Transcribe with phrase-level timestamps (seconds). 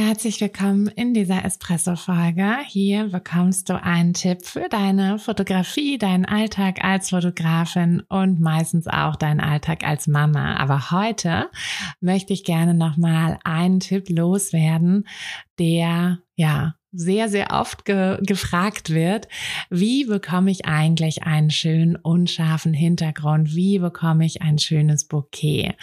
[0.00, 2.58] Herzlich willkommen in dieser Espresso-Folge.
[2.68, 9.16] Hier bekommst du einen Tipp für deine Fotografie, deinen Alltag als Fotografin und meistens auch
[9.16, 10.54] deinen Alltag als Mama.
[10.58, 11.50] Aber heute
[12.00, 15.04] möchte ich gerne nochmal einen Tipp loswerden,
[15.58, 19.28] der, ja, sehr, sehr oft ge gefragt wird,
[19.68, 23.54] wie bekomme ich eigentlich einen schönen, unscharfen Hintergrund?
[23.54, 25.74] Wie bekomme ich ein schönes Bouquet?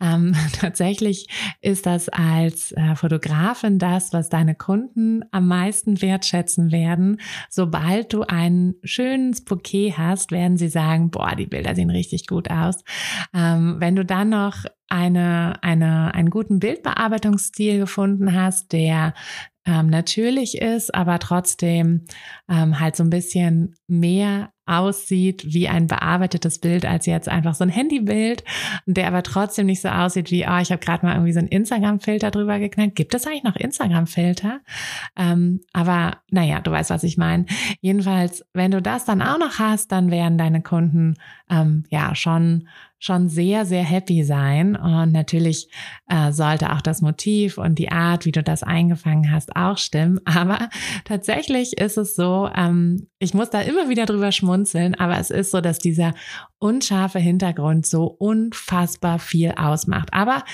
[0.00, 1.28] Ähm, tatsächlich
[1.60, 7.20] ist das als äh, Fotografin das, was deine Kunden am meisten wertschätzen werden.
[7.50, 12.50] Sobald du ein schönes Bouquet hast, werden sie sagen, boah, die Bilder sehen richtig gut
[12.50, 12.82] aus.
[13.34, 19.14] Ähm, wenn du dann noch eine, eine, einen guten Bildbearbeitungsstil gefunden hast, der
[19.66, 22.04] ähm, natürlich ist, aber trotzdem
[22.48, 27.64] ähm, halt so ein bisschen mehr aussieht wie ein bearbeitetes Bild als jetzt einfach so
[27.64, 28.42] ein Handybild,
[28.86, 31.48] der aber trotzdem nicht so aussieht wie, oh, ich habe gerade mal irgendwie so einen
[31.48, 32.96] Instagram-Filter drüber geknallt.
[32.96, 34.60] Gibt es eigentlich noch Instagram-Filter?
[35.16, 37.46] Ähm, aber naja, du weißt, was ich meine.
[37.80, 41.14] Jedenfalls, wenn du das dann auch noch hast, dann werden deine Kunden
[41.48, 44.76] ähm, ja schon schon sehr, sehr happy sein.
[44.76, 45.68] Und natürlich
[46.08, 50.20] äh, sollte auch das Motiv und die Art, wie du das eingefangen hast, auch stimmen.
[50.24, 50.68] Aber
[51.04, 55.50] tatsächlich ist es so, ähm, ich muss da immer wieder drüber schmunzeln, aber es ist
[55.50, 56.12] so, dass dieser
[56.58, 60.10] unscharfe Hintergrund so unfassbar viel ausmacht.
[60.12, 60.44] Aber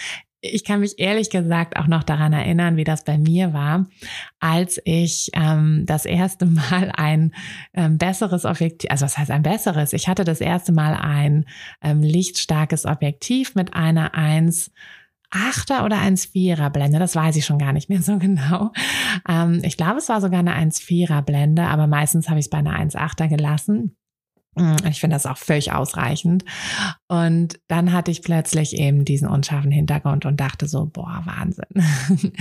[0.44, 3.86] ich kann mich ehrlich gesagt auch noch daran erinnern, wie das bei mir war,
[4.40, 7.32] als ich ähm, das erste Mal ein
[7.74, 9.92] ähm, besseres Objektiv, also was heißt ein besseres?
[9.92, 11.46] Ich hatte das erste Mal ein
[11.80, 14.72] ähm, lichtstarkes Objektiv mit einer 1
[15.34, 18.72] Achter oder 1,4er Blende, das weiß ich schon gar nicht mehr so genau.
[19.26, 22.58] Ähm, ich glaube, es war sogar eine 1,4er Blende, aber meistens habe ich es bei
[22.58, 23.96] einer 1,8er gelassen.
[24.54, 26.44] Mm, ich finde das auch völlig ausreichend.
[27.08, 31.64] Und dann hatte ich plötzlich eben diesen unscharfen Hintergrund und dachte so, boah, Wahnsinn.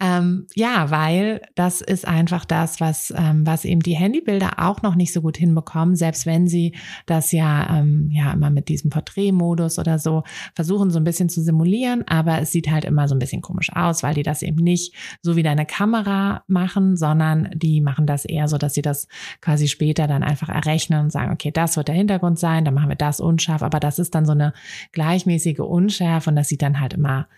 [0.00, 4.94] ähm, ja, weil das ist einfach das, was, ähm, was eben die Handybilder auch noch
[4.94, 6.74] nicht so gut hinbekommen, selbst wenn sie
[7.06, 11.42] das ja, ähm, ja immer mit diesem Porträtmodus oder so versuchen, so ein bisschen zu
[11.42, 14.62] simulieren, aber es sieht halt immer so ein bisschen komisch aus, weil die das eben
[14.62, 19.08] nicht so wie deine Kamera machen, sondern die machen das eher so, dass sie das
[19.40, 22.88] quasi später dann einfach errechnen und sagen, okay, das wird der Hintergrund sein, dann machen
[22.88, 24.52] wir das unscharf, aber das ist dann so eine
[24.92, 27.28] gleichmäßige Unschärfe und das sieht dann halt immer,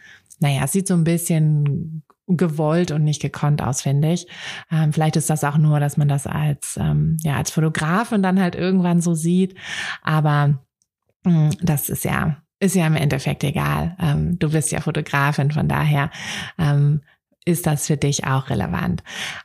[0.40, 4.26] naja, es sieht so ein bisschen gewollt und nicht gekonnt aus, finde ich.
[4.70, 8.40] Ähm, vielleicht ist das auch nur, dass man das als, ähm, ja, als Fotografin dann
[8.40, 9.54] halt irgendwann so sieht,
[10.02, 10.58] aber
[11.24, 13.96] mh, mm, das ist ja, ist ja im Endeffekt egal.
[14.00, 16.10] Ähm, du bist ja Fotografin, von daher
[16.58, 17.02] ähm,
[17.44, 19.02] ist das für dich auch relevant.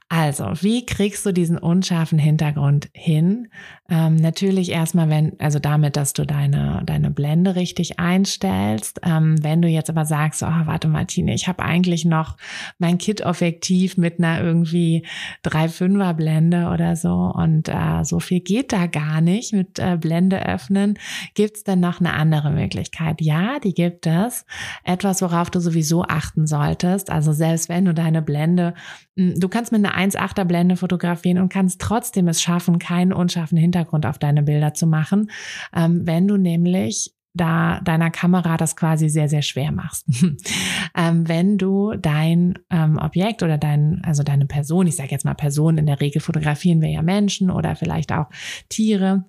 [0.10, 3.48] Also, wie kriegst du diesen unscharfen Hintergrund hin?
[3.90, 9.00] Ähm, natürlich erstmal, wenn, also damit, dass du deine, deine Blende richtig einstellst.
[9.04, 12.36] Ähm, wenn du jetzt aber sagst, oh, warte Martine, ich habe eigentlich noch
[12.80, 15.06] mein Kit-Objektiv mit einer irgendwie
[15.46, 20.46] 3,5er Blende oder so und äh, so viel geht da gar nicht mit äh, Blende
[20.46, 20.98] öffnen.
[21.34, 23.22] Gibt es denn noch eine andere Möglichkeit?
[23.22, 24.46] Ja, die gibt es.
[24.84, 27.10] Etwas, worauf du sowieso achten solltest.
[27.10, 28.74] Also selbst wenn du deine Blende,
[29.16, 33.58] hm, du kannst mit einer 1,8er Blende fotografieren und kannst trotzdem es schaffen, keinen unscharfen
[33.58, 35.32] Hintergrund auf deine Bilder zu machen,
[35.76, 40.08] ähm, wenn du nämlich da deiner Kamera das quasi sehr, sehr schwer machst.
[40.98, 45.34] ähm, wenn du dein ähm, Objekt oder dein, also deine Person, ich sage jetzt mal
[45.34, 48.28] Person, in der Regel fotografieren wir ja Menschen oder vielleicht auch
[48.70, 49.26] Tiere,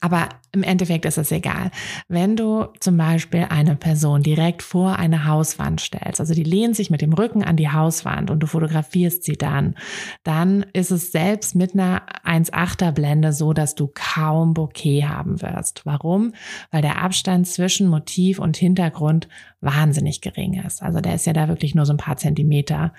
[0.00, 1.70] aber im Endeffekt ist es egal.
[2.08, 6.90] Wenn du zum Beispiel eine Person direkt vor eine Hauswand stellst, also die lehnt sich
[6.90, 9.76] mit dem Rücken an die Hauswand und du fotografierst sie dann,
[10.24, 15.86] dann ist es selbst mit einer 1,8er Blende so, dass du kaum Bokeh haben wirst.
[15.86, 16.34] Warum?
[16.70, 19.28] Weil der Abstand zwischen Motiv und Hintergrund
[19.62, 20.82] wahnsinnig gering ist.
[20.82, 22.92] Also der ist ja da wirklich nur so ein paar Zentimeter.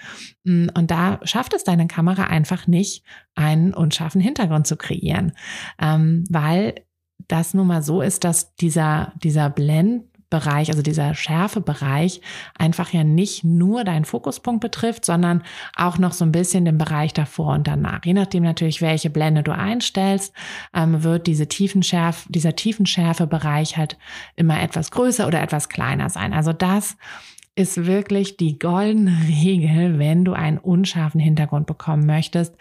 [0.46, 3.04] Mm, und da schafft es deine Kamera einfach nicht,
[3.36, 5.34] einen unscharfen Hintergrund zu kreieren,
[5.82, 6.76] ähm, weil
[7.28, 10.04] das nun mal so ist, dass dieser, dieser Blend,
[10.34, 12.20] Bereich, also dieser Schärfebereich,
[12.58, 15.44] einfach ja nicht nur deinen Fokuspunkt betrifft, sondern
[15.76, 18.04] auch noch so ein bisschen den Bereich davor und danach.
[18.04, 20.34] Je nachdem natürlich, welche Blende du einstellst,
[20.74, 24.00] ähm, wird diese Tiefenschärf, dieser Tiefenschärfebereich halt
[24.36, 26.34] immer etwas größer oder etwas kleiner sein.
[26.34, 26.98] Also das
[27.54, 32.56] ist wirklich die goldene Regel, wenn du einen unscharfen Hintergrund bekommen möchtest.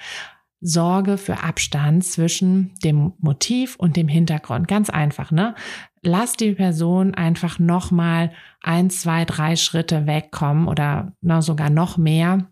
[0.63, 4.69] Sorge für Abstand zwischen dem Motiv und dem Hintergrund.
[4.69, 5.55] Ganz einfach, ne?
[6.03, 8.33] Lass die Person einfach nochmal
[8.63, 12.49] ein, zwei, drei Schritte wegkommen oder ne, sogar noch mehr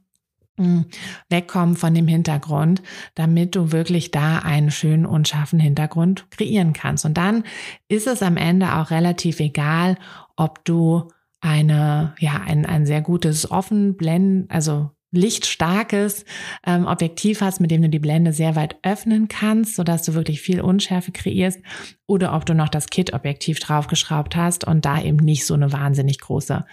[0.57, 0.87] hm,
[1.29, 2.83] wegkommen von dem Hintergrund,
[3.15, 7.05] damit du wirklich da einen schönen, unscharfen Hintergrund kreieren kannst.
[7.05, 7.45] Und dann
[7.89, 9.97] ist es am Ende auch relativ egal,
[10.37, 11.09] ob du
[11.41, 16.25] eine, ja, ein, ein sehr gutes Offenblenden, also lichtstarkes
[16.67, 20.41] ähm, Objektiv hast, mit dem du die Blende sehr weit öffnen kannst, sodass du wirklich
[20.41, 21.61] viel Unschärfe kreierst,
[22.07, 26.21] oder ob du noch das Kit-Objektiv draufgeschraubt hast und da eben nicht so eine wahnsinnig
[26.21, 26.65] große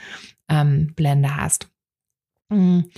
[0.50, 1.70] ähm, Blende hast.
[2.50, 2.90] Mhm.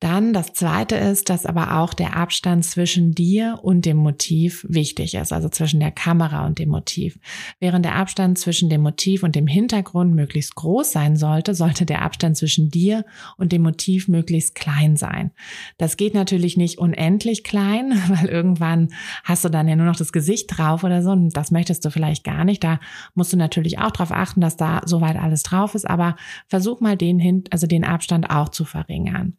[0.00, 5.14] Dann das zweite ist, dass aber auch der Abstand zwischen dir und dem Motiv wichtig
[5.14, 7.18] ist, also zwischen der Kamera und dem Motiv.
[7.58, 12.02] Während der Abstand zwischen dem Motiv und dem Hintergrund möglichst groß sein sollte, sollte der
[12.02, 13.04] Abstand zwischen dir
[13.38, 15.32] und dem Motiv möglichst klein sein.
[15.78, 18.90] Das geht natürlich nicht unendlich klein, weil irgendwann
[19.24, 21.90] hast du dann ja nur noch das Gesicht drauf oder so und das möchtest du
[21.90, 22.62] vielleicht gar nicht.
[22.62, 22.78] Da
[23.14, 26.14] musst du natürlich auch darauf achten, dass da soweit alles drauf ist, aber
[26.46, 29.36] versuch mal den, also den Abstand auch zu verringern.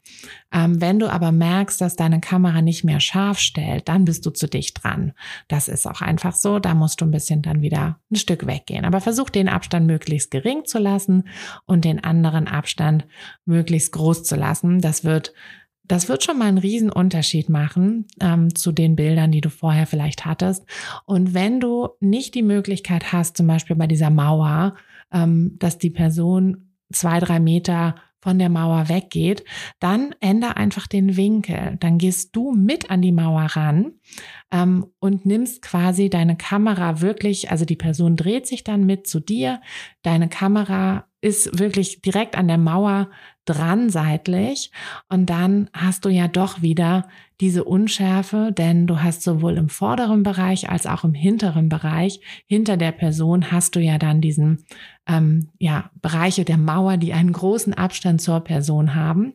[0.51, 4.31] Ähm, wenn du aber merkst, dass deine Kamera nicht mehr scharf stellt, dann bist du
[4.31, 5.13] zu dicht dran.
[5.47, 6.59] Das ist auch einfach so.
[6.59, 8.85] Da musst du ein bisschen dann wieder ein Stück weggehen.
[8.85, 11.27] Aber versuch den Abstand möglichst gering zu lassen
[11.65, 13.05] und den anderen Abstand
[13.45, 14.81] möglichst groß zu lassen.
[14.81, 15.33] Das wird
[15.89, 19.87] das wird schon mal einen riesen Unterschied machen ähm, zu den Bildern, die du vorher
[19.87, 20.63] vielleicht hattest.
[21.05, 24.75] Und wenn du nicht die Möglichkeit hast, zum Beispiel bei dieser Mauer,
[25.11, 29.43] ähm, dass die Person zwei, drei Meter von der Mauer weggeht,
[29.79, 31.77] dann ändere einfach den Winkel.
[31.79, 33.93] Dann gehst du mit an die Mauer ran
[34.51, 39.19] ähm, und nimmst quasi deine Kamera wirklich, also die Person dreht sich dann mit zu
[39.19, 39.61] dir,
[40.01, 43.09] deine Kamera ist wirklich direkt an der Mauer
[43.49, 44.71] dran seitlich
[45.09, 47.07] und dann hast du ja doch wieder
[47.41, 52.77] diese Unschärfe, denn du hast sowohl im vorderen Bereich als auch im hinteren Bereich, hinter
[52.77, 54.65] der Person hast du ja dann diesen,
[55.07, 59.33] ähm, ja, Bereiche der Mauer, die einen großen Abstand zur Person haben.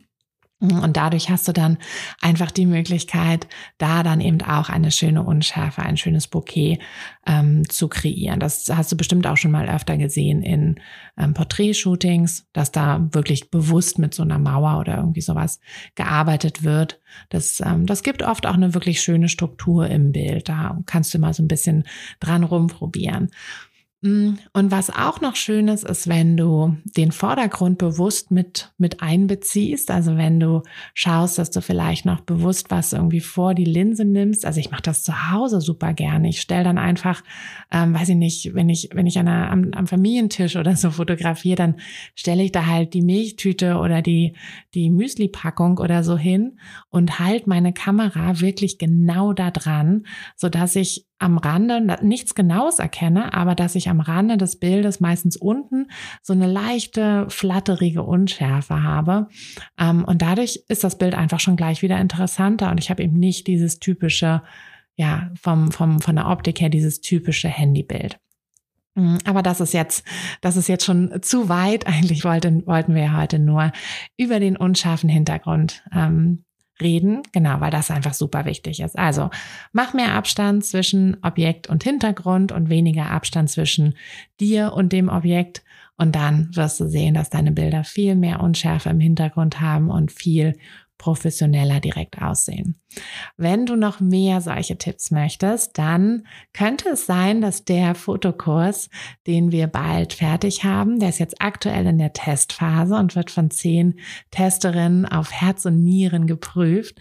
[0.61, 1.77] Und dadurch hast du dann
[2.21, 3.45] einfach die Möglichkeit,
[3.77, 6.79] da dann eben auch eine schöne Unschärfe, ein schönes Bouquet
[7.27, 8.39] ähm, zu kreieren.
[8.39, 10.79] Das hast du bestimmt auch schon mal öfter gesehen in
[11.17, 15.59] ähm, Porträtshootings, dass da wirklich bewusst mit so einer Mauer oder irgendwie sowas
[15.95, 17.01] gearbeitet wird.
[17.29, 20.47] Das, ähm, das gibt oft auch eine wirklich schöne Struktur im Bild.
[20.47, 21.83] Da kannst du mal so ein bisschen
[22.21, 23.29] dran rumprobieren.
[24.05, 29.01] Mm, und was auch noch schön ist, ist, wenn du den Vordergrund bewusst mit, mit
[29.01, 29.89] einbeziehst.
[29.89, 30.61] Also wenn du
[30.93, 34.45] schaust, dass du vielleicht noch bewusst was irgendwie vor die Linse nimmst.
[34.45, 36.29] Also ich mache das zu Hause super gerne.
[36.29, 37.23] Ich stelle dann einfach,
[37.71, 40.91] ähm, weiß ich nicht, wenn ich, wenn ich an einer, am, am Familientisch oder so
[40.91, 41.77] fotografiere, dann
[42.13, 44.33] stelle ich da halt die Milchtüte oder die,
[44.75, 46.59] die Müsli-Packung oder so hin
[46.91, 50.05] und halt meine Kamera wirklich genau da dran,
[50.35, 55.37] sodass ich am Rande nichts Genaues erkenne, aber dass ich am Rande des Bildes meistens
[55.37, 55.87] unten
[56.21, 59.27] so eine leichte, flatterige Unschärfe habe.
[59.79, 63.17] Ähm, und dadurch ist das Bild einfach schon gleich wieder interessanter und ich habe eben
[63.17, 64.43] nicht dieses typische,
[64.95, 68.19] ja, vom, vom, von der Optik her dieses typische Handybild.
[68.95, 70.03] Mm, aber das ist jetzt,
[70.41, 71.87] das ist jetzt schon zu weit.
[71.87, 73.71] Eigentlich wollten, wollten wir heute nur
[74.17, 76.44] über den unscharfen Hintergrund ähm,
[76.81, 78.97] reden, genau, weil das einfach super wichtig ist.
[78.97, 79.29] Also
[79.71, 83.95] mach mehr Abstand zwischen Objekt und Hintergrund und weniger Abstand zwischen
[84.39, 85.63] dir und dem Objekt.
[85.97, 90.11] Und dann wirst du sehen, dass deine Bilder viel mehr Unschärfe im Hintergrund haben und
[90.11, 90.57] viel
[90.97, 92.75] professioneller direkt aussehen.
[93.37, 98.89] Wenn du noch mehr solche Tipps möchtest, dann könnte es sein, dass der Fotokurs,
[99.27, 103.51] den wir bald fertig haben, der ist jetzt aktuell in der Testphase und wird von
[103.51, 103.99] zehn
[104.31, 106.99] Testerinnen auf Herz und Nieren geprüft.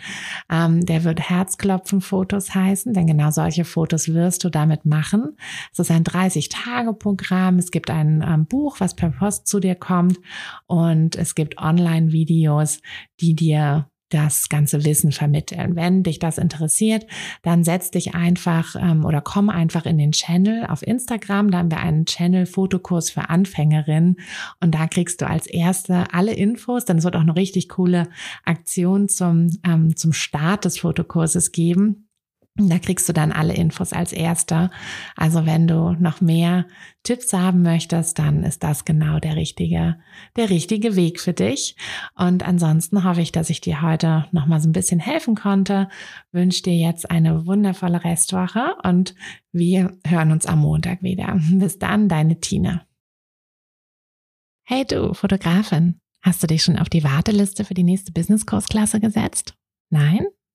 [0.50, 5.36] Ähm, der wird Herzklopfen-Fotos heißen, denn genau solche Fotos wirst du damit machen.
[5.72, 7.58] Es ist ein 30-Tage-Programm.
[7.58, 10.18] Es gibt ein ähm, Buch, was per Post zu dir kommt
[10.66, 12.80] und es gibt Online-Videos,
[13.20, 15.76] die dir das ganze Wissen vermitteln.
[15.76, 17.06] Wenn dich das interessiert,
[17.42, 21.50] dann setz dich einfach ähm, oder komm einfach in den Channel auf Instagram.
[21.50, 24.16] Da haben wir einen Channel Fotokurs für Anfängerinnen
[24.60, 26.84] und da kriegst du als erste alle Infos.
[26.84, 28.08] Dann wird auch eine richtig coole
[28.44, 32.03] Aktion zum, ähm, zum Start des Fotokurses geben.
[32.56, 34.70] Da kriegst du dann alle Infos als erster.
[35.16, 36.66] Also wenn du noch mehr
[37.02, 39.98] Tipps haben möchtest, dann ist das genau der richtige,
[40.36, 41.74] der richtige Weg für dich.
[42.14, 45.88] Und ansonsten hoffe ich, dass ich dir heute noch mal so ein bisschen helfen konnte.
[46.30, 49.16] Wünsche dir jetzt eine wundervolle Restwoche und
[49.50, 51.36] wir hören uns am Montag wieder.
[51.54, 52.86] Bis dann, deine Tina.
[54.62, 55.98] Hey du, Fotografin.
[56.22, 59.54] Hast du dich schon auf die Warteliste für die nächste Business-Kursklasse gesetzt?
[59.90, 60.24] Nein?